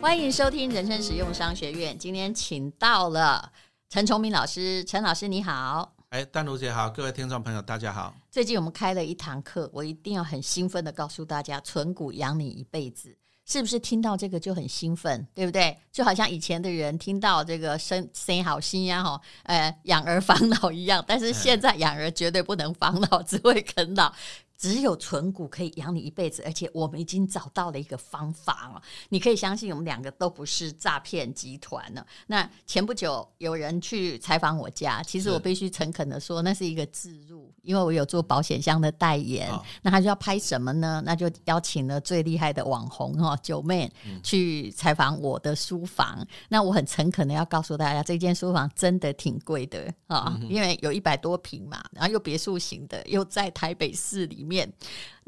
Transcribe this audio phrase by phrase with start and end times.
[0.00, 1.98] 欢迎收听人生实用商学院。
[1.98, 3.50] 今天请到了
[3.90, 5.92] 陈崇明老师，陈老师你好。
[6.10, 8.14] 哎，丹如姐好，各位听众朋友大家好。
[8.30, 13.16] 最近我们开了一堂课，我一定要很兴奋的告诉大家，存股养你一辈子。
[13.44, 15.76] 是不是听到这个就很兴奋，对不对？
[15.90, 21.02] 就好像以前的人听到这个生生好心呀，哈，呃，养儿防老一样。
[21.08, 24.12] 但是现在养儿绝对不能防老，只会啃老。
[24.58, 28.82] 只有存股可以养你一辈子，而且我们已经找到了一个方法了。
[29.08, 32.04] 你可以相信，我们两个都不是诈骗集团呢。
[32.26, 39.48] 那前不久有人去采访我家，其实我必须诚恳的说，那是一个自入，因为我有做保险箱的代言。
[39.82, 41.00] 那他就要拍什么呢？
[41.06, 43.88] 那就邀请了最厉害的网红哈九妹
[44.24, 46.26] 去采访我的书房。
[46.48, 54.47] 那我很诚恳的要告诉大家，这间书房真的挺贵的啊，因为有一百多平嘛，然后又别墅型的，又在台北市里。
[54.48, 54.72] 面，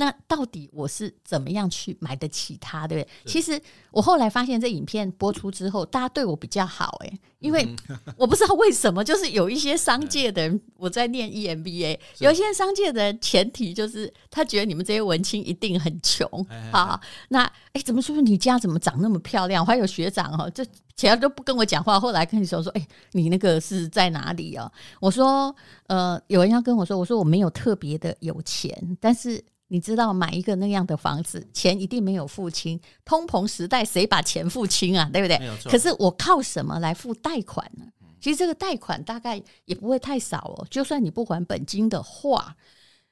[0.00, 2.88] 那到底我是怎么样去买得起它？
[2.88, 3.30] 对不对？
[3.30, 7.68] 其实我后来发现，这影片播出之后，大家对我比较好哎，因为
[8.16, 16.26] 我不知道为什么，就是有一些商界的人，我在念 EMBA，有一些商界的人，前提就是他觉得你们这些文青一定很穷
[16.72, 16.98] 啊。
[17.28, 17.42] 那
[17.74, 19.62] 哎，怎么说你家怎么长那么漂亮？
[19.62, 20.64] 我还有学长哦，这
[20.96, 22.00] 其他都不跟我讲话。
[22.00, 24.72] 后来跟你说说，哎，你那个是在哪里啊？
[24.98, 25.54] 我说，
[25.88, 32.78] 呃，有人要跟我说，我说我没有特别的有钱，但是你知道，买一个那样的房子，钱一定没有付清。
[33.04, 35.08] 通膨时代，谁把钱付清啊？
[35.12, 35.40] 对不对？
[35.64, 37.84] 可是我靠什么来付贷款呢？
[38.20, 40.66] 其实这个贷款大概也不会太少哦。
[40.68, 42.56] 就算你不还本金的话，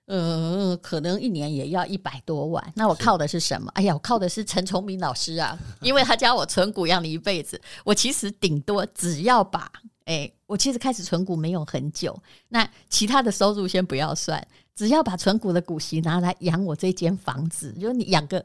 [0.07, 2.73] 呃，可能一年也要一百多万。
[2.75, 3.71] 那我靠的是什么？
[3.77, 7.61] 哎呀，我靠的是陈崇明老师啊，因为他教我存股养你一辈子。
[7.85, 9.71] 我其实顶多只要把，
[10.09, 14.45] 哎，我其实开始存股没有很久，那其他的收入先不要算。
[14.75, 18.43] 只要把存股的股息拿来养我这间房子，就你养个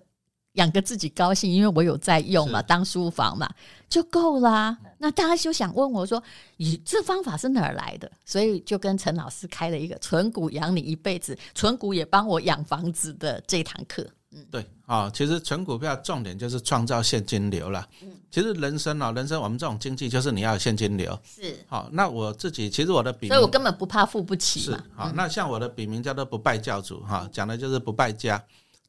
[0.53, 3.49] 养个自己高兴，因为我有在用嘛，当书房嘛，
[3.87, 4.77] 就够啦。
[4.97, 6.21] 那大家就想问我说，
[6.57, 8.11] 你这方法是哪儿来的？
[8.25, 14.05] 所以就跟陈老师开了一个存股养你一辈子，存股也帮我养房子的这堂课。
[14.35, 17.87] 嗯，对啊，其实存股票重点就是创造现金流了。
[18.01, 21.17] 嗯，其实人生啊，人生我们这种经济就是你要有现金流。
[21.23, 24.83] 是，好，那我自己其实我的笔，所以我根本不怕付不起嘛。
[24.95, 28.43] 好，那像我的笔名叫做不败教主哈，讲的就是不败家。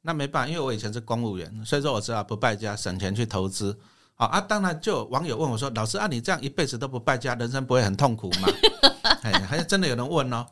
[0.06, 3.75] 那没办法，因为我以前是公务员，所以说我知道不败家，省钱去投资。
[4.16, 8.49] 好啊，当然就有网友问我说：“老师啊，你这样一辈子都不败家，人生不会很痛苦吗？”
[9.22, 10.47] 哎，还真的有人问哦。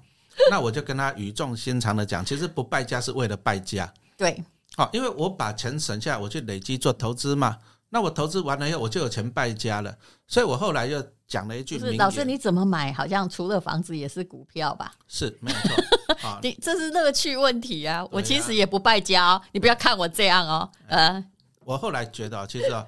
[0.50, 3.92] 那我就跟他语重心长的讲，其实不败家是为了败家。
[4.16, 4.42] 对。
[4.76, 7.58] 好，因为我把钱省下，我去累积做投资嘛。
[7.94, 9.94] 那我投资完了以后，我就有钱败家了。
[10.26, 12.90] 所以我后来又讲了一句：，老师你怎么买？
[12.90, 14.94] 好像除了房子也是股票吧？
[15.06, 16.38] 是没有错。
[16.42, 18.02] 你这是乐趣问题啊！
[18.10, 20.70] 我其实也不败家，你不要看我这样哦。
[20.86, 21.22] 呃，
[21.66, 22.84] 我后来觉得，其实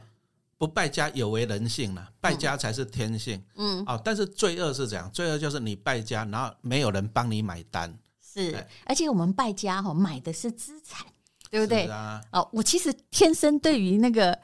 [0.57, 3.45] 不败家有违人性了，败家才是天性。
[3.57, 3.85] 嗯。
[3.87, 7.95] 哦，但是罪恶是怎样，罪恶就是你败家，然后没有人帮你买单。
[8.23, 11.07] 是，而且我们败家哈，买的是资产。
[11.55, 11.89] 对不对？
[12.33, 14.37] 哦，我其实天生对于那个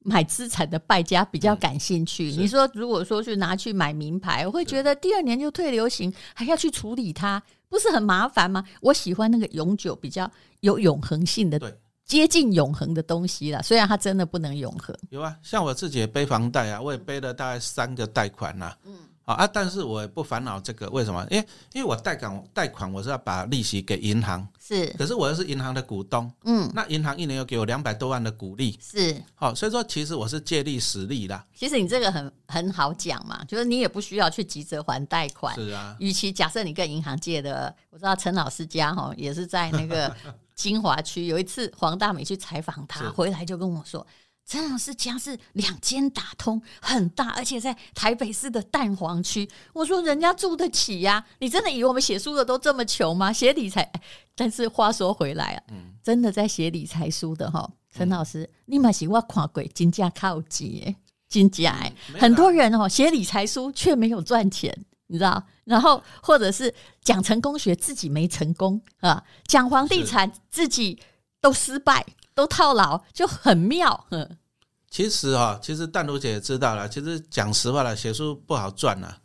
[0.00, 2.24] 买资产的败家比较感兴趣。
[2.24, 8.62] 你说，如果说去拿去买名牌，我会觉得第二年就退流行，还要去处理它，不是很麻烦吗？
[8.82, 10.30] 我喜欢那个永久、比较
[10.60, 11.74] 有永恒性的、对
[12.04, 13.62] 接近永恒的东西了。
[13.62, 14.94] 虽然它真的不能永恒。
[15.08, 18.76] 有啊，像我自己也背房贷啊，我也背了大概三个贷款呐。
[18.84, 18.94] 嗯。
[19.24, 21.26] 啊，但是我也不烦恼这个，为什么？
[21.30, 24.86] 因为因为我贷款贷款，我是要把利息给银行，是。
[24.98, 29.16] 可是我又是银行的股东，嗯，那银行一年又给我两百多万的股利，是。
[29.34, 31.44] 好，所以说其实我是借力使力啦。
[31.54, 35.96] 其实你这个很很好讲嘛，就是你也不需要去急着还贷款，是啊。
[36.00, 40.14] 与其假设你跟银行借的，我知道陈老师家哈也是在那个
[40.56, 44.04] 金华区，有一次黄大美去采访他，回来就跟我说。
[44.46, 49.48] 陈老师家是两间打通，很大，而且在台北市的蛋黄区。
[49.72, 53.32] 我说人家住得起呀，你真的以为我们写书的都这么穷吗？
[53.32, 53.90] 写理财，
[54.34, 55.62] 但是话说回来啊，
[56.02, 60.94] 真的在写理财书的哈，陈老师，你买喜我看鬼金价靠几
[61.28, 61.90] 金价？
[62.18, 64.84] 很多人哦写理财书却没有赚钱。
[65.08, 65.44] 你知道？
[65.64, 70.98] 然后或者是讲成功学自己没成功啊，讲房地产自己
[71.38, 72.02] 都失败，
[72.34, 74.06] 都套牢，就很妙。
[74.10, 74.38] 嗯，
[74.90, 79.18] 其实哈、其实淡如姐也知道了，其实讲实话了，写书不好赚了。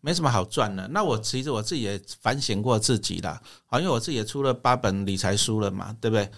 [0.00, 0.86] 没什么好赚的。
[0.88, 6.30] 那我其实我自己也反省过自己了，好，因为我自己也出了八本理财书了嘛，对不对？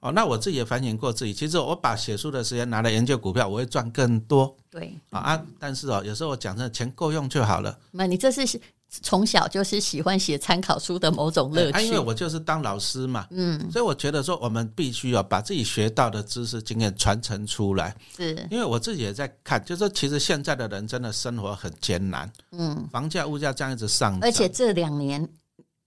[0.00, 5.42] 哦，那我自己也反省过自己，其实我把写书的时间拿来研究股票，我会赚更多对，啊啊！
[5.58, 7.78] 但是哦，有时候我讲真的，钱够用就好了。
[7.92, 8.60] 那你这是
[9.02, 12.04] 从小就是喜欢写参考书的某种乐啊，因趣为。
[12.04, 17.96] 我就是当老师嘛，嗯，所以我觉得说我们必须要把自己学到的知识经验传承出来。
[18.14, 25.26] 是，因为我自己也在看，就是说其实现在的人真的生活很艰难，嗯，房价、物价这样一直上涨，而且这两年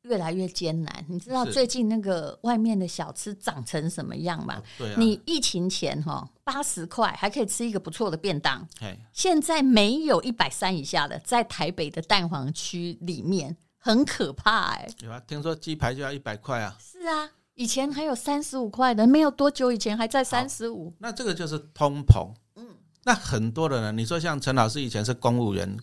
[0.02, 1.06] 越来越艰难。
[1.08, 4.64] 你知道最近那个外面的小吃涨成什么样吗啊？
[4.78, 8.98] 对啊，你疫情前哈八十块还可以吃一个不错的便当，嘿。
[9.12, 20.94] 现在没有一百三以下的，在台北的蛋黄区里面很可怕哎、有啊，听说鸡排就要一百块啊，是啊，以前还有三十五块的，没有多久以前还在三十五。
[21.00, 22.32] 那这个就是通膨。
[22.56, 22.66] 嗯，
[23.04, 25.78] 那很多的人，你说像陈老师以前是公务员，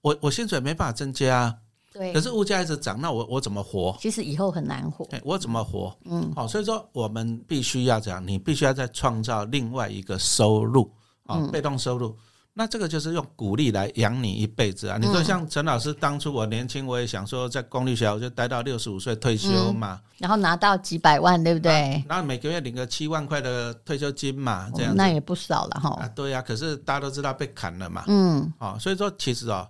[0.00, 1.56] 我我薪水没办法增加啊，
[1.94, 3.96] 对，可是物价一直涨，那我我怎么活？
[4.00, 5.06] 其实以后很难活。
[5.12, 5.96] 哎，我怎么活？
[6.06, 10.92] 嗯，好、所以说我们必须要讲，你必须要再创造另外一个收入
[11.26, 12.16] 啊、嗯被动收入。
[12.56, 14.96] 那这个就是用鼓励来养你一辈子啊！
[14.96, 22.04] 你说嗯像陈老师当初我年轻，我也想说在公立学校我就待到六十五岁退休嘛，然后拿到几百万，对不对？
[22.08, 29.68] 然后每个月领个七万块的退休金嘛，这样那也不少了啊哈。，对呀、可是大家都知道被砍了嘛，嗯，好、所以说其实哦，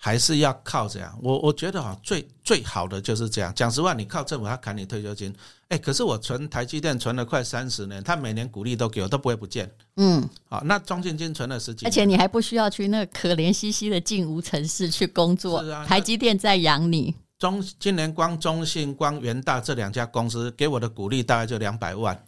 [0.00, 1.18] 还是要靠这样。
[1.20, 3.52] 我我觉得哈、最最好的就是这样。
[3.54, 5.34] 讲实话，你靠政府他砍你退休金，
[5.68, 9.68] 哎，可是我存台积电存了快三十年，他每年股利都给我，都不会不见。
[9.96, 17.14] 嗯，好、那中信金存了十几年，而且你还不需要去那个可怜兮兮的进无城市去工作，是啊台积电在养你。
[17.38, 22.20] 中今年光中信、光元大这两家公司给我的股利大概就两百万。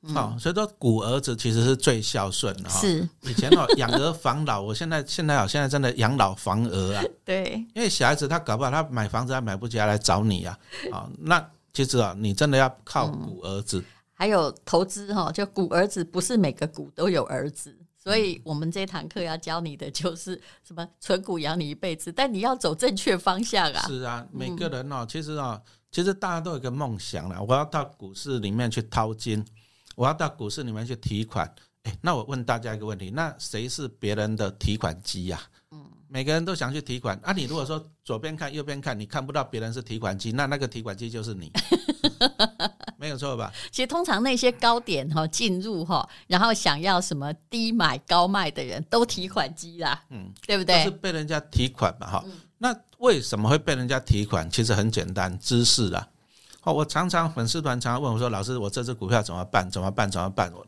[0.00, 7.02] 对，哦，所以说古儿子其实是最孝顺的哈、是，以前哦养儿防老，我现在现在哦现在真的养老防儿啊。
[7.24, 10.58] 对，因为小孩子他搞不好他买房子他买不起，他来找你啊。
[10.92, 13.82] 啊、那其实啊，你真的要靠古儿子。
[14.14, 23.86] 还有投资哈，就古儿子不是每个股都有儿子，所以我们这堂课要教你的就是 什么存股养你一辈子，但你要走正确方向啊。
[23.86, 25.60] 是啊，每个人哦，其实啊，
[25.92, 29.44] 其实大家都有一个梦想了，我要到股市里面去掏金，
[29.98, 31.52] 我要到股市里面去提款。
[31.82, 35.40] 哎，那我问大家一个问题，那谁是别人的提款机呀、
[35.72, 37.32] 嗯，每个人都想去提款啊。
[37.32, 41.50] 你如果说左边看右边看，你看不到别人是提款机，那那个提款机就是你，
[42.96, 43.52] 没有错吧？
[43.72, 50.90] 其实通常那些高点哈进入哈，然后想要什么低买高卖的人都提款机啦，嗯，对不对是？
[50.92, 52.24] 被人家提款嘛，哈、
[52.58, 54.48] 那为什么会被人家提款？
[54.48, 56.08] 其实很简单，知识啦。
[56.62, 59.70] 哦，我常常粉丝团常常问我说：“老师，我这只股票怎么办？
[59.70, 60.10] 怎么办？
[60.10, 60.66] 怎么办？”我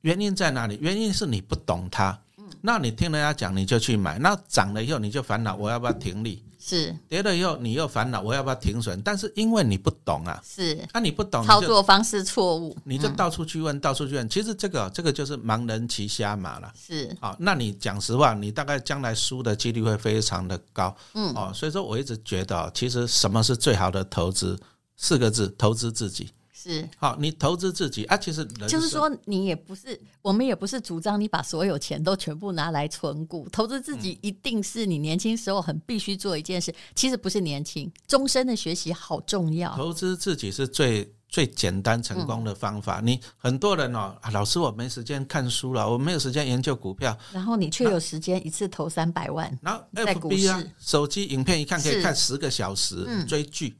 [0.00, 0.78] 原因在哪里？
[0.80, 2.18] 原因是你不懂它。
[2.60, 6.42] 那你听人家讲，你就去买，那涨了以后你就烦恼，我要不要停利？
[6.58, 8.98] 是跌了以后你又烦恼，我要不要停损？
[9.02, 14.26] 但是因为你不懂啊，是，那、你不懂，你操作方式错误，你就到处去问，到处去问。
[14.30, 16.72] 其实这个这个就是盲人骑瞎马了。
[16.74, 20.96] 是好，那你讲实话，你大概将来输的几率会非常的高。
[21.12, 24.58] 嗯哦，所以说我一直觉得哦，其实什么是最好的投资？
[24.96, 26.30] 四个字：投资自己。
[26.52, 26.88] 是。
[26.96, 36.74] 好，你投资自己啊，其实人就是生说，你也不是，我们也不是主张你把所有钱都全部拿来存股，投资自嗯己一定是你年轻时候很必须做的一件事。
[36.94, 39.74] 其实不是年轻，终身的学习好重要。
[39.76, 43.02] 投资自己是最最简单成功的方法。
[43.02, 53.76] 你很多人哦，啊老师我没时间看书了，我没有时间研究股票，然后你却有时间一次投三百万，然后 FB 啊，手机影片一看可以看十个小时，嗯追剧，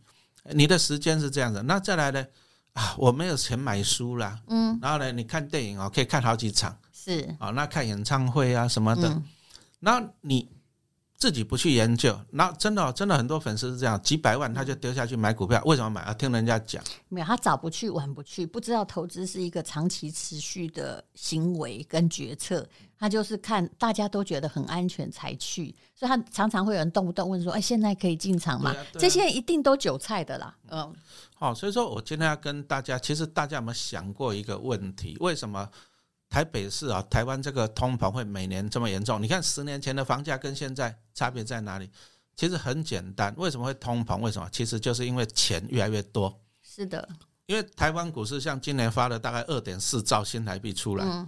[0.53, 1.63] 你的时间是这样子。
[1.63, 2.27] 那再来呢？
[2.75, 6.77] 啊，我没有钱买书啦，嗯，然后呢，你看电影哦，可以看好几场。
[6.93, 9.25] 是啊，那看演唱会啊什么的，嗯
[9.79, 10.49] 那你
[11.25, 16.13] 自己不去研究，那真的哦、真的很多粉丝是这样，几百万他就丢下去买股票，为什么买啊？
[16.13, 22.69] 听人家讲，没有他早不去晚不去，不知道投资是一个长期持续的行为跟决策。
[22.99, 30.55] 他就是看大家都觉得很安全才去，所以他常常会有人动不动问说：“哎，现在可以进场吗？”啊啊这些人一定都韭菜的啦。
[30.69, 30.95] 嗯，
[31.39, 35.17] 哦，所以说我今天要跟大家，其实大家有没有想过一个问题？
[35.21, 35.67] 为什么
[36.35, 39.23] 台北市啊，台湾这个通膨会每年这么严重？
[39.23, 41.89] 你看十年前的房价跟现在差别在哪里？
[42.35, 44.19] 其实很简单，为什么会通膨？
[44.19, 44.49] 为什么？
[44.51, 46.37] 其实就是因为钱越来越多。
[46.61, 47.09] 是的，
[47.47, 51.25] 因为台湾股市像今年发了大概二点四兆新台币出来，嗯，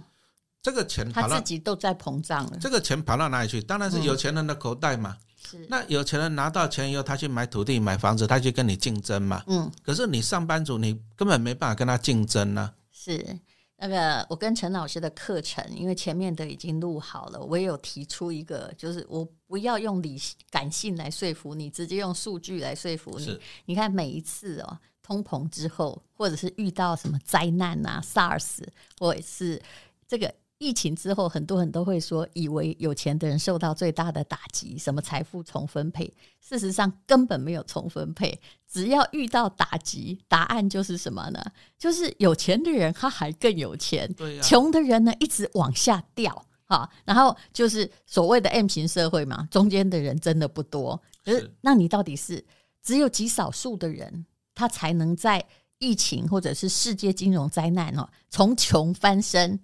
[0.61, 2.57] 这个钱他自跑到己都在膨胀了。
[2.59, 3.61] 这个钱跑到哪里去？
[3.61, 5.15] 当然是有钱人的口袋嘛。
[5.49, 9.41] 是，那有钱人拿到钱以后，他去买土地、买房子，他去跟你竞争嘛。
[9.47, 13.39] 嗯，可是你上班族，你根本没办法跟他竞争呢、是
[13.77, 20.19] 那个我跟陈老师的课程，因为前面的已经录好了，我也有提出一个，就是我不要用理
[20.49, 23.39] 感性来说服你，直接用数据来说服你。
[23.65, 28.63] 你看每一次哦，通膨之后，或者是遇到什么灾难啊，SARS，
[28.99, 29.61] 或者是
[30.07, 30.33] 这个。
[30.59, 36.11] 疫情之后，很多人都会说，以为有钱的人受到最大的打击，什么财富重分配。
[36.41, 38.39] 事实上，根本没有重分配。
[38.67, 41.43] 只要遇到打击，答案就是什么呢？
[41.77, 46.45] 就是有钱的人他还更有钱，对呀、穷的人呢一直往下掉。
[46.65, 51.01] 哈，然后就是所谓的 M 型社会嘛，中间的人真的不多。
[51.23, 52.43] 是，那你到底是
[52.83, 55.45] 只有极少数的人，他才能在
[55.77, 59.57] 疫情或者是世界金融灾难哦，从穷翻身？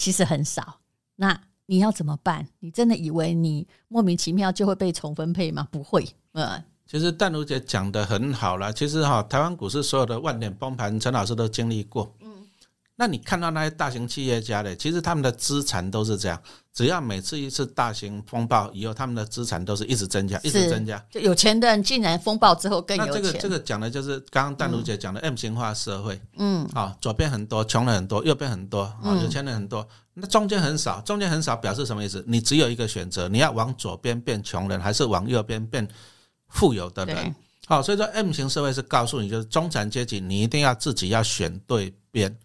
[0.00, 0.80] 其实很少。
[1.16, 2.48] 那你要怎么办？
[2.60, 5.68] 你真的以为你莫名其妙就会被重分配吗？
[5.70, 8.72] 不会，呃，其实淡如姐讲的很好了。
[8.72, 12.10] 其实哈、台湾股市所有的万点崩盘，陈老师都经历过。
[13.00, 16.38] 嗯，那你看到那些大型企业家的，其实他们的资产都是这样，
[16.74, 21.02] 只要每次一次大型风暴以后，他们的资产都是一直增加，一直增加。
[21.10, 23.14] 就有钱的人竟然风暴之后更有钱。
[23.14, 26.20] 那这个这个讲的就是刚刚淡如姐讲的 M 型化社会。
[26.36, 29.86] 嗯，啊、左边很多，穷人很多；右边很多，啊、嗯有钱人很多。
[30.12, 32.22] 那中间很少，中间很少表示什么意思？
[32.26, 35.88] 你只有一个选择，你要往左边变穷人，还是往右边变
[36.48, 37.34] 富有的人对？
[37.66, 42.36] 好、所以说 M 型社会是告诉你，就是中产阶级，你一定要自己要选对边。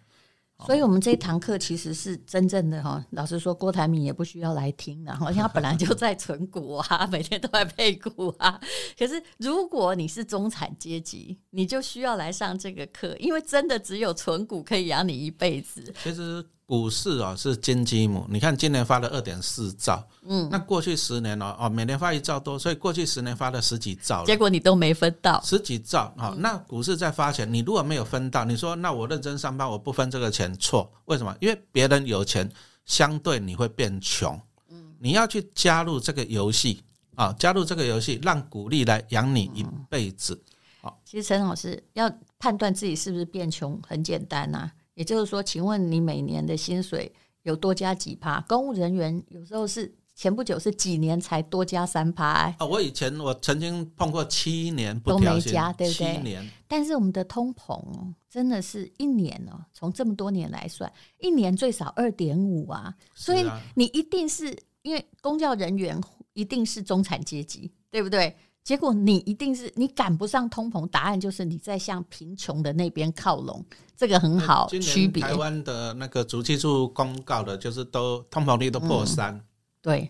[0.64, 3.06] 所以，我们这一堂课其实是真正的哈。
[3.10, 8.60] 老实说，郭台铭也不需要来听的， 好像他本来就在存股啊， 每天都在配股啊。
[8.98, 15.94] 可是，如果你是中产阶级，你就需要来上这个课，因为真的只有存股可以养你一辈子。
[16.02, 24.26] 其实股市哦是金鸡母，你看今年发了二点四兆，嗯，那过去十年哦哦每年发一兆多，所以过去十年发了十几兆。
[24.26, 24.36] 结。
[24.36, 31.36] 果你都没分到，十几兆，好、那股市在发钱，你如果没有分到，你说那我认真上班，我不分这个钱，错，为什么？
[31.40, 32.50] 因为别人有钱，
[32.86, 34.94] 相对你会变穷，嗯。
[35.00, 36.82] 你要去加入这个游戏
[37.16, 40.42] 啊，加入这个游戏，让鼓励来养你一辈子。
[40.82, 48.42] 好其实陈老师要判断自己是不是变穷很简单呐、也就是说，请问你每年的薪水有多加几趴？
[48.48, 66.02] 公务人员有时候是前不久是几年才多加三趴、哎啊，我以前我曾经碰过七年不都没加对不对七年，但是我们的通膨哦，真的是一年哦，从这么多年来算，一年最少二点五啊，所以你一定是因为公教人员
[66.34, 68.34] 一定是中产阶级，对不对？
[68.66, 73.64] 结果你一定是你赶不上通膨，答案就是你在向贫穷的那边靠拢，
[73.96, 75.24] 这个很好今区别。
[75.24, 79.40] 年台湾的那个主计处公告的，就是都通膨率都破三、
[79.84, 80.10] 对，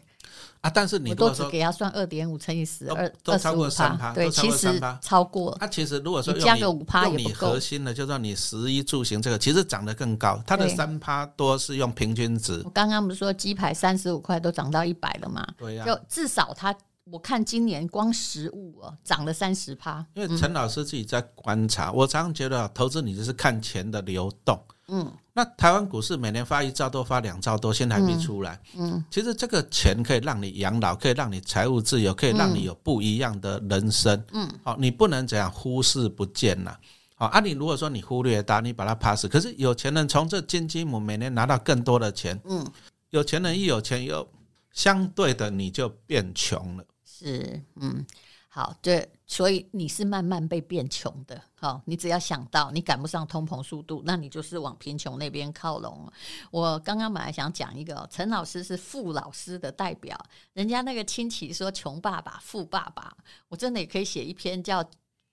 [0.61, 4.13] 啊，但是你都只给他算二点五乘以十二，都超过三趴。
[4.13, 5.57] 对，3%都超其实超过。
[5.59, 7.47] 它其实如果说加个五趴用你也不够。
[7.49, 10.41] 核心的，就是说你十一住行这个，其实涨得更高。
[10.47, 12.61] 它的三趴多是用平均值。
[12.63, 15.45] 我，刚刚不是说鸡排三十五块都涨到一百了吗？
[15.57, 16.73] 对呀、就至少它，
[17.11, 20.05] 我看今年光食物哦涨了三十趴。
[20.13, 24.59] 因为陈老师自己在观察，我常常觉得啊投资你就是看钱的流动。
[24.87, 28.57] 嗯那台湾股市每年发一兆多，发两兆多，现在还没出来。
[28.77, 34.23] 嗯，其实这个钱可以让你养老，可以让你财务自由，可以让你有不一样的人生。
[34.31, 36.79] 嗯，好、你不能这样忽视不见了。
[37.15, 42.65] 好、啊，你如果说你忽略它，你把它 pass，可是有钱人从这金鸡母每年拿到更多的钱，嗯，
[43.09, 44.25] 有钱人一有钱又
[44.71, 46.85] 相对的你就变穷了。
[47.17, 48.05] 是，嗯，
[48.49, 56.13] 好，对，所以你是慢慢被变穷的，好，你只要想到你赶不上通膨速度，那你就是往贫穷那边靠拢了。
[56.51, 60.17] 我刚刚本来想讲一个哦，陈老师是富老师的代表，
[60.51, 63.15] 人家那个亲戚说穷爸爸、富爸爸，
[63.47, 64.83] 我真的也可以写一篇叫《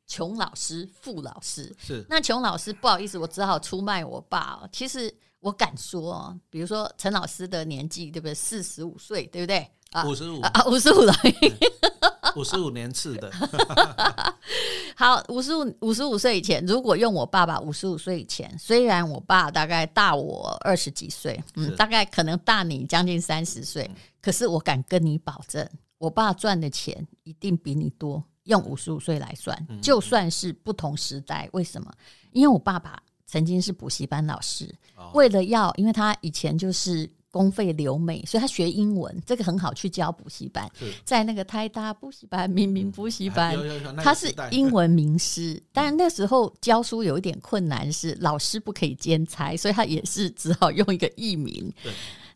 [0.07, 1.75] 穷老师、富老师》。
[1.87, 4.69] 是那穷老师不好意思，我只好出卖我爸哦。
[4.73, 8.33] 其实我敢说哦，比如说陈老师的年纪，对不对？
[8.33, 9.69] 四十五岁，对不对？
[9.93, 11.15] 啊五十五啊，五十五了。
[12.35, 13.31] 五十五年次的，
[14.97, 23.91] 好，五十五五十五岁以前，如果用我爸爸五十五岁以前，虽然我爸大概大我二十几岁，嗯，大概可能大你将近三十岁，
[24.23, 25.69] 可是我敢跟你保证，
[25.99, 28.23] 我爸赚的钱一定比你多。
[28.45, 31.93] 用五十五岁来算，就算是不同时代，为什么？
[32.33, 40.71] 因为我爸爸曾经是补习班老师，哦为了要，因为他以前就是公费留美，所以他学英文，这个很好去教补习班，
[41.03, 43.57] 在那个台大补习班、明明补习班，
[43.97, 51.73] 他是英文名师， 但是那时候教书有一点困难，是老师不可以兼差，所以他也是 只好用一个艺名。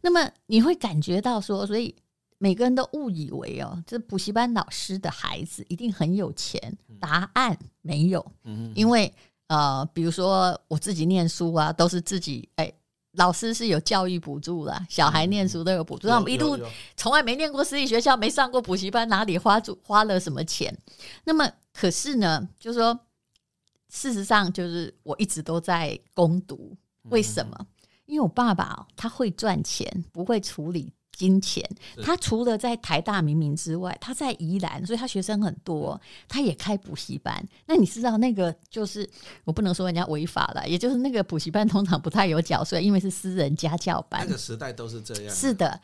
[0.00, 1.94] 那么你会感觉到说，所以
[2.38, 6.58] 每个人都误以为哦，这补习班老师的孩子一定很有钱，
[6.98, 9.12] 答案没有，嗯因为
[9.48, 12.72] 呃，比如说我自己念书啊，都是自己哎。
[13.16, 16.08] 老师是有教育补助啦，小孩念书都有补助。
[16.08, 20.76] 那我们一路有有从来没念过私立学校，没上过补习班，哪里花住花了什么钱？
[21.24, 22.98] 那么可是呢，就是说，
[23.88, 26.76] 事实上就是我一直都在攻读，
[27.10, 27.66] 为什么？
[28.06, 31.66] 因为我爸爸哦他会赚钱，不会处理金钱。
[32.02, 37.42] 他除了在台大明明之外，他在宜兰，所以他学生很多，他也开补习班。
[37.66, 39.08] 那你知道那个就是
[39.44, 44.24] 我不能说人家违法了，也就是那个补习班通常不太有缴税，因为是私人家教班。
[44.26, 45.34] 那个时代都是这样。
[45.34, 45.80] 是的，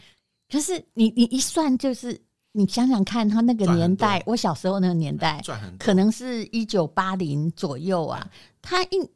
[0.50, 2.20] 可是你你一算就是，
[2.52, 5.42] 你想想看，他那个年代，我小时候那个年代，
[5.78, 9.10] 可能是一九八零左右啊，他一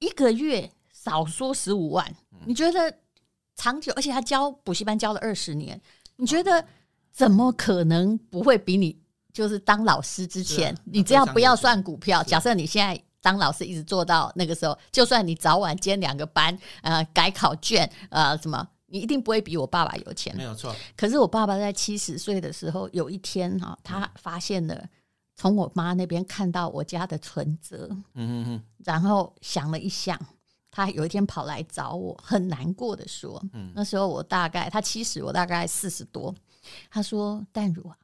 [0.00, 2.94] 一个月少说十五万，嗯你觉得
[3.54, 3.92] 长久？
[3.94, 5.80] 而且他教补习班教了二十年，
[6.16, 6.64] 你觉得
[7.10, 9.00] 怎么可能不会比你
[9.32, 13.02] 就是当老师之前，啊你只要不要算股票，假设你现在。
[13.24, 20.42] 当老师一直做到那个时候，就算你早晚兼两个班，呃，改考卷，呃，什么，你一定不会比我爸爸有钱没。
[20.42, 24.84] 有错，可是我爸爸在七十岁的时候，有一天哈、他发现了
[25.36, 30.20] 从我妈那边看到我家的存折，嗯嗯嗯，然后想了一想，
[30.72, 36.34] 他有一天跑来找我，很难过的说：“嗯那时候我大概他七十，我大概四十多。”
[36.90, 37.96] 他说：“淡如啊，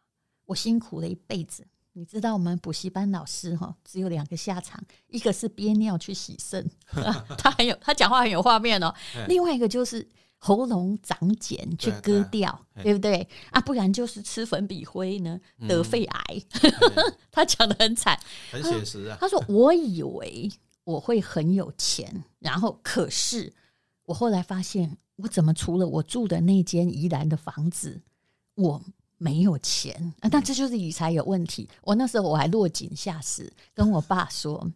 [0.44, 6.70] 我辛苦了一辈子。”你知道我们补习班老师哈，只有两个下场，一个是憋尿去洗肾，
[7.36, 10.06] 他很有他讲话很有画面哦哎；另外一个就是
[10.36, 13.60] 喉咙长茧去割掉，哎对不对啊？
[13.62, 16.24] 不然就是吃粉笔灰呢，得肺癌。
[16.28, 16.72] 哎
[17.32, 18.16] 他讲的很惨，
[18.52, 19.16] 很写实啊。
[19.20, 20.48] 他说：“我以为
[20.88, 23.52] 我会很有钱，然后可是
[24.06, 28.00] 我后来发现，我怎么除了我住的那间宜兰的房子，
[28.54, 28.82] 我
[29.18, 30.30] 没有钱啊？
[30.30, 31.68] 但这就是理财有问题。
[31.82, 34.66] 我那时候我还落井下石，跟我爸说：‘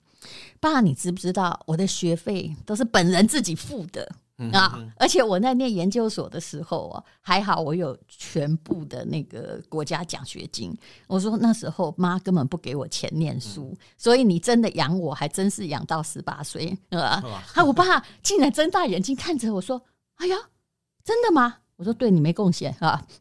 [0.61, 4.17] 爸，你知不知道我的学费都是本人自己付的？’
[4.51, 4.79] 啊！
[4.99, 10.77] 而且我在念研究所的时候啊，还好我有全部的那个国家奖学金。
[11.07, 17.23] 我说那时候妈根本不给我钱念书，所以你真的养我，还真是养到十八岁啊！
[17.55, 19.81] 啊，我爸竟然睁大眼睛看着我说
[20.17, 20.37] ：“哎呀，
[21.05, 23.03] 真的吗？”我说：“对你没贡献啊。”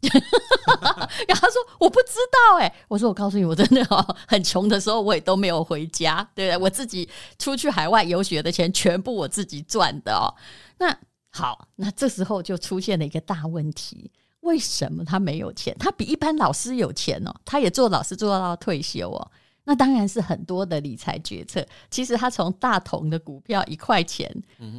[1.28, 6.64] 然后他说：“我不知道。”哎，我说：“我告诉你，我真的哦，很穷的时候我也都没有回家，对不对？
[6.64, 10.30] 我自己出去海外游学的钱全部我自己赚的哦。
[10.78, 10.96] 那
[11.32, 14.12] 好，那这时候就出现了一个大问题。
[14.42, 15.76] 为什么他没有钱？
[15.80, 19.32] 他比一般老师有钱哦，他也做老师做到退休哦。
[19.64, 21.64] 那当然是很多的理财决策。
[21.92, 24.28] 其实他从大同的股票一块钱，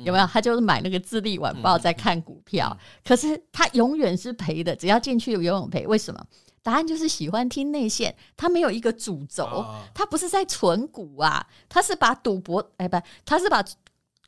[0.05, 0.27] 有没有？
[0.27, 5.87] 他就是买那个《智利晚报》在看股票，可是他永远是赔的，只要进去游泳赔。
[5.87, 6.27] 为什么？
[6.65, 13.65] 答案就是喜欢听内线，他没有一个主轴，哦他不是在存股啊，他是把赌博，哎不，他是把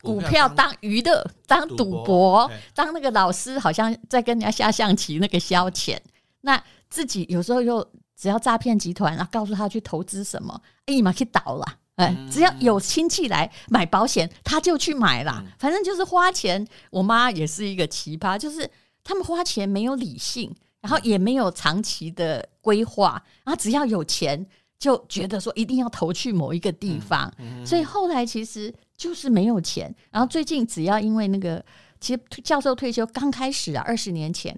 [0.05, 5.97] 股票票当当娱乐、当赌赌博当那个老师，好像在跟人家下象棋那个消遣。
[6.43, 7.87] 那自己有时候又
[8.17, 11.67] 只要诈骗集团啊，告诉他去投资什么，立马去倒了。
[11.97, 15.43] 哎，嗯只要有亲戚来买保险，他就去买啦。
[15.45, 16.67] 嗯反正就是花钱。
[16.91, 18.69] 我妈也是一个奇葩，就是
[19.03, 24.45] 他们花钱没有理性，然后也没有长期的规划，然后只要有钱
[24.79, 29.95] 就觉得说一定要投去某一个地方，嗯所以后来其实就是没有钱。
[30.11, 31.65] 然后最近只要因为那个，
[32.01, 34.57] 其实教授退休刚开始啊，二十年前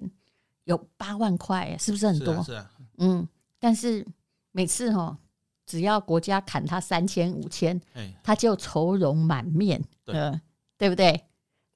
[0.65, 2.33] 有八万块，是不是很多？
[2.35, 3.27] 是啊是啊，嗯，
[3.59, 4.05] 但是
[4.51, 5.17] 每次哈、
[5.65, 10.41] 只要国家砍他三千五千，哎，他就愁容满面，对呃，
[10.77, 11.23] 对不对？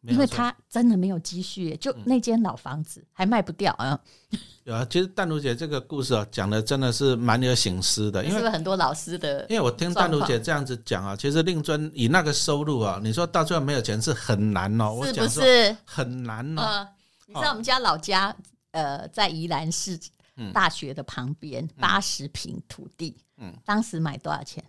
[0.04, 4.00] 因为他真的没有积蓄，就那间老房子还卖不掉啊！
[4.64, 4.84] 有啊。
[4.90, 9.46] 其实淡如姐这个故事啊，讲的真的是蛮有醒思的，因为很多老师的？
[9.48, 15.06] 因为我听淡如姐这样子讲啊，其实令尊以那个收入啊，你说到最后没有钱是很难哦。
[15.06, 15.78] 是不是？
[15.86, 16.62] 很难哦。
[16.64, 16.90] 呃，
[17.28, 18.36] 你知道我们家老家
[18.72, 20.00] 呃，在宜兰市
[20.36, 24.64] 嗯大学的旁边，八十平土地，嗯当时买多少钱？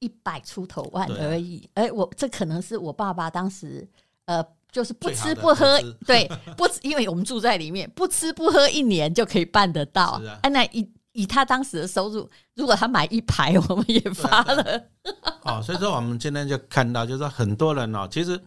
[0.00, 1.70] 一百出头万而已。
[1.74, 3.88] 哎、我这可能是我爸爸当时
[4.26, 10.18] 呃，就是不吃不喝，对，不吃，因为我们住在里面，不吃不喝一年就可以办得到。
[10.20, 14.82] 是啊哎那以以他当时的收入，如果他买一排， 我们也发了。
[15.42, 18.40] 哦，所以说我们今天就看到，就是说很多人哦，其实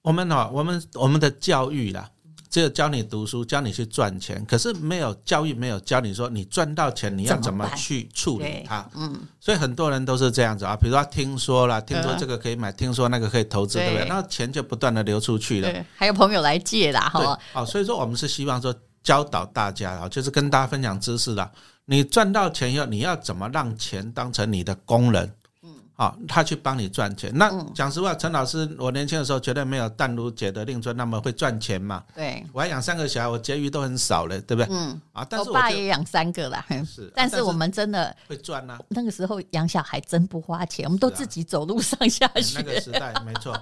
[0.00, 2.10] 我们哦，我们我们的教育啦，
[2.52, 8.86] 只有教你读书，教你去赚钱，可是没有教育，没有教你说你赚到钱你要怎么去处理它。
[8.94, 14.06] 嗯，所以很多人都是这样子啊，比如说听说了，听说嗯这个可以买，听说那个可以投资，对不对？
[14.06, 15.84] 那钱就不断的流出去了。
[15.96, 21.50] 还有朋友来借啦，对哈，，哦，所以说我们是希望说教导大家啊，就是跟大家分享知识啦。
[21.86, 25.32] 你赚到钱以后，你要怎么让钱当成你的工人？
[25.98, 27.30] 嗯，好，他去帮你赚钱。
[27.34, 32.02] 那讲实话，陈老师，我年轻的时候绝对没有淡如姐的令尊那么会赚钱嘛。
[32.14, 34.68] 对，我还养三个小孩，我结余都很少了，对不对？
[34.70, 36.64] 嗯，啊，但是我爸也养三个啦。
[36.86, 38.78] 是，但是我们真的会赚啊。
[38.88, 42.58] 那个时候养小孩真不花钱，我们都自己走路上下学。
[42.58, 43.56] 那个时代没错。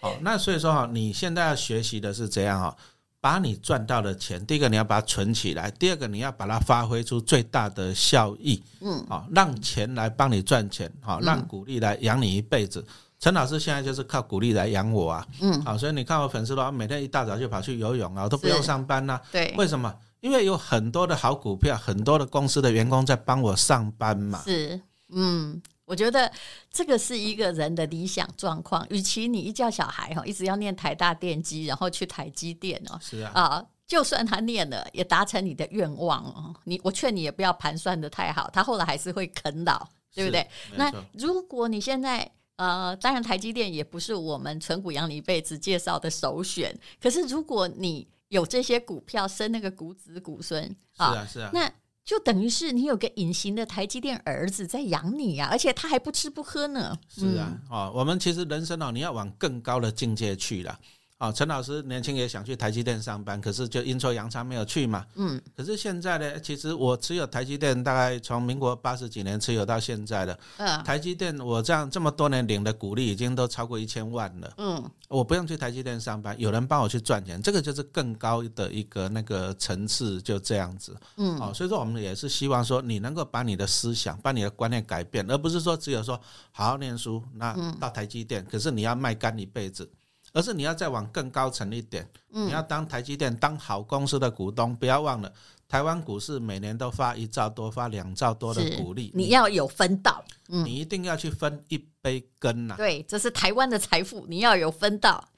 [0.00, 2.76] 好，那所以说哈，你现在要学习的是怎样哈。
[3.20, 8.62] 把你赚到的钱，第一个你要把它存起来，第二个你要把它发挥出最大的效益。
[8.80, 12.84] 嗯，好，让钱来帮你赚钱，好，让鼓励来养你一辈子。
[13.18, 15.26] 陈老师现在就是靠鼓励来养我啊。
[15.42, 19.20] 嗯，好，所以你看我粉丝的话，每天一大早就跑去游泳啊，我都不用上班呐。
[19.30, 19.94] 对，为什么？
[20.20, 24.40] 因为有很多的好股票，很多的公司的员工在帮我上班嘛。
[24.44, 24.80] 是，
[25.12, 25.60] 嗯。
[25.90, 26.30] 我觉得
[26.70, 28.86] 这个是一个人的理想状况。
[28.90, 36.54] 与其你一叫小孩哈，一直要念台大电机，然后去台积电哦，是啊，啊，就算他念了，也达成你的愿望哦。
[36.62, 40.48] 你我劝你也不要盘算的太好，他后来还是会啃老，对不对？
[40.76, 46.72] 那如果你现在呃，当然台积电也不是我们纯股养你一辈子介绍的首选，
[47.02, 50.64] 可是如果你有这些股票生那个股子股孙，
[50.96, 51.68] 是啊是啊，那。
[52.04, 56.98] 就等于是你有个隐形的台积电儿子在养你呀，而且他还不吃不喝呢。
[57.08, 60.78] 是啊，哦，我们其实人生哦，你要往更高的境界去了。
[61.20, 65.04] 啊，陈老师年轻也想去台积电上班，可是就阴错阳差没有去嘛。
[65.16, 65.38] 嗯。
[65.54, 70.38] 可是现在呢，其实我持有台积电，大概从民国八十几年持有到现在了。
[70.56, 70.82] 嗯。
[70.82, 74.54] 台积电，我这样这么多年领的股利已经都超过一千万了。
[74.56, 74.90] 嗯。
[75.08, 80.96] 我不用去台积电上班，有人帮我去赚钱，这个就是更高的一个那个层次，就这样子。
[81.18, 81.38] 嗯。
[81.38, 86.18] 哦，所以说我们也是希望说，你能够把你的思想、把你的观念改变，而不是说只有说
[86.50, 89.86] 好好念书，那到台积电，可是你要卖干一辈子。
[90.32, 95.32] 而是你要再往更高层一点，你要当台积电当好公司的股东，不要忘了
[95.68, 102.74] 台湾股市每年都发一兆多、发两兆多的股利，你要有分到，你一定要去分一杯羹呐。
[102.76, 105.28] 对，这是台湾的财富，你要有分到。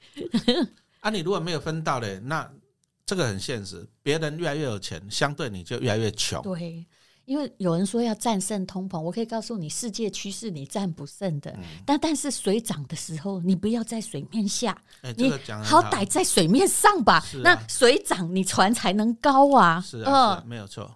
[1.01, 2.49] 啊，你如果没有分到嘞，那
[3.05, 6.41] 这个很现实，别人越来越有钱，相对你就越来越穷。
[6.41, 6.85] 对。
[7.25, 11.57] 因为有人说要战胜通膨，我可以告诉你，世界趋势你战不胜的。
[11.85, 14.77] 但但是水涨的时候，你不要在水面下，
[15.15, 15.31] 你
[15.63, 17.23] 好歹在水面上吧。
[17.43, 19.79] 那水涨，你船才能高啊。
[19.81, 20.91] 是啊，没有错。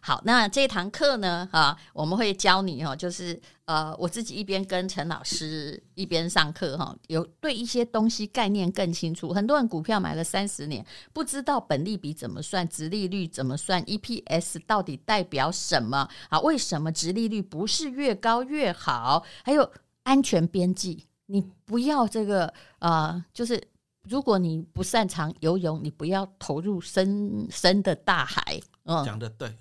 [0.00, 1.48] 好，那这堂课呢？
[1.52, 9.32] 哈，我们会教你哦，就是呃，我自己一边跟陈老师一边上课哈，有对一些东西概念更清楚。
[9.32, 16.38] 很多人股票买了三十年，不知道本利比怎么算，直利率怎么算，EPS 到底代表什么啊？
[16.40, 19.24] 为什么直利率不是越高越好？
[19.42, 19.70] 还有
[20.04, 23.60] 安全边际，你不要这个呃，就是
[24.04, 28.60] 如果你不擅长游泳，你不要投入深深的大海。
[28.84, 29.52] 嗯，讲的对。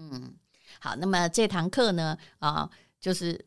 [0.00, 0.32] 嗯，
[0.78, 3.44] 好，那么这堂课呢，啊，就是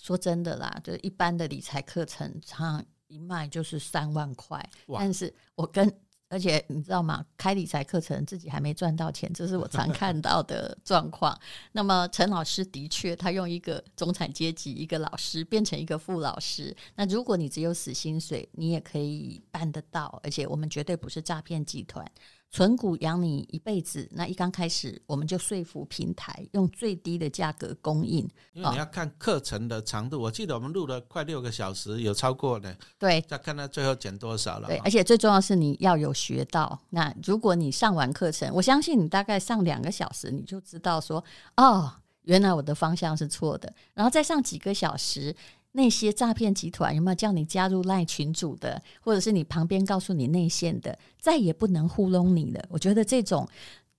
[0.00, 4.64] 说真的啦，就是一般的理财课程，常一卖就是三万块。
[4.86, 5.92] 但是我跟，
[6.28, 7.26] 而且你知道吗？
[7.36, 11.36] 开理财课程自己还没赚到钱，这是我常看到的状况。
[11.72, 16.76] 那么陈老师的确，他用一个中产阶级一个老师变成一个副老师。
[16.94, 22.08] 那如果你只有死薪水，你也可以办得到，而且我们绝对不是诈骗集团。
[22.50, 28.28] 存股养你一辈子，那一刚开始我们就说服平台用最低的价格供应。
[28.54, 32.74] 因为你要看课程的长度，我记得我们录了快六个小时，有超过的。
[32.98, 34.68] 对，再看到最后减多少了。
[34.68, 36.80] 对，而且最重要是你要有学到。
[36.90, 41.22] 那如果你上完课程，我相信你大概上两个小时，你就知道说，
[41.56, 43.72] 哦，原来我的方向是错的。
[43.92, 45.36] 然后再上几个小时。
[45.72, 52.64] 那些诈骗集团有没有叫你加入赖群主的，或者是你旁边告诉你内线的，再也不能糊弄你了？
[52.70, 53.46] 我觉得这种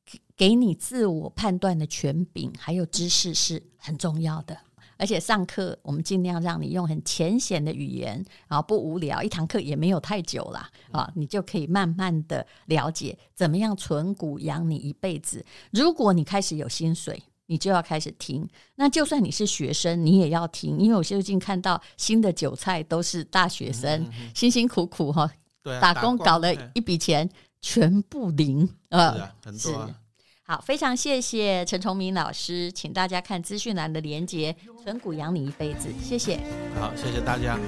[0.03, 4.57] 给给你自我判断的权柄还有知识是很重要的。
[4.97, 15.45] 而且上课我们尽量让你用很浅显的语言，然后不无聊，一堂课也没有太久啦，啊，你就可以慢慢的了解怎么样存股养你一辈子。
[15.71, 17.23] 如果你开始有薪水。
[17.49, 25.27] 你就要开始听，那就算你是学生，你也要听，因为我最近看到新的韭菜都是大学生，辛辛苦苦哈，
[25.81, 27.27] 打工搞了一笔钱，
[27.59, 29.89] 全部零啊，很多。
[30.43, 36.39] 好，非常谢谢陈崇明老师，请大家看资讯栏的连接，存股养你一辈子，谢谢。
[36.79, 37.59] 好，谢谢大家。